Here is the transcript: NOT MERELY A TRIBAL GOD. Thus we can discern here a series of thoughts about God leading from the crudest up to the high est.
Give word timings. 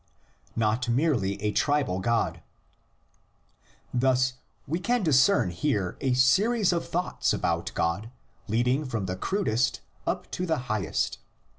NOT 0.55 0.89
MERELY 0.89 1.39
A 1.43 1.51
TRIBAL 1.51 1.99
GOD. 1.99 2.41
Thus 3.93 4.33
we 4.65 4.79
can 4.79 5.03
discern 5.03 5.51
here 5.51 5.95
a 6.01 6.15
series 6.15 6.73
of 6.73 6.87
thoughts 6.89 7.33
about 7.33 7.71
God 7.75 8.09
leading 8.47 8.83
from 8.83 9.05
the 9.05 9.15
crudest 9.15 9.81
up 10.07 10.31
to 10.31 10.47
the 10.47 10.57
high 10.57 10.87
est. 10.87 11.19